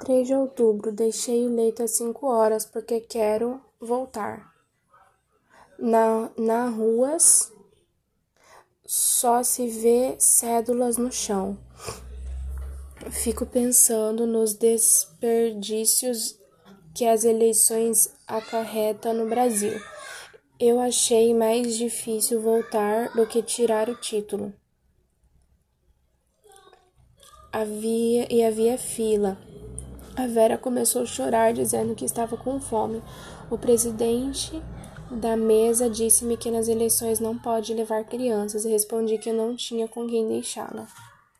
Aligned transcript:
3 0.00 0.26
de 0.26 0.34
outubro. 0.34 0.92
Deixei 0.92 1.46
o 1.46 1.54
leito 1.54 1.82
às 1.82 1.92
5 1.92 2.26
horas 2.26 2.64
porque 2.64 3.00
quero 3.00 3.60
voltar. 3.80 4.54
Na, 5.78 6.30
na 6.38 6.68
ruas 6.68 7.52
só 8.86 9.42
se 9.42 9.68
vê 9.68 10.16
cédulas 10.18 10.96
no 10.96 11.10
chão. 11.10 11.58
Fico 13.10 13.44
pensando 13.44 14.26
nos 14.26 14.54
desperdícios 14.54 16.38
que 16.94 17.04
as 17.04 17.24
eleições 17.24 18.14
acarretam 18.26 19.12
no 19.12 19.28
Brasil. 19.28 19.78
Eu 20.58 20.80
achei 20.80 21.34
mais 21.34 21.76
difícil 21.76 22.40
voltar 22.40 23.12
do 23.12 23.26
que 23.26 23.42
tirar 23.42 23.90
o 23.90 24.00
título. 24.00 24.52
Havia 27.52 28.26
e 28.32 28.42
havia 28.42 28.78
fila. 28.78 29.38
A 30.16 30.26
Vera 30.26 30.56
começou 30.56 31.02
a 31.02 31.06
chorar, 31.06 31.52
dizendo 31.52 31.94
que 31.94 32.04
estava 32.04 32.38
com 32.38 32.58
fome. 32.58 33.02
O 33.50 33.58
presidente 33.58 34.62
da 35.10 35.36
mesa 35.36 35.90
disse-me 35.90 36.38
que 36.38 36.50
nas 36.50 36.68
eleições 36.68 37.20
não 37.20 37.36
pode 37.36 37.74
levar 37.74 38.02
crianças 38.04 38.64
e 38.64 38.70
respondi 38.70 39.18
que 39.18 39.28
eu 39.28 39.34
não 39.34 39.54
tinha 39.54 39.86
com 39.86 40.06
quem 40.06 40.26
deixá-la. 40.26 40.86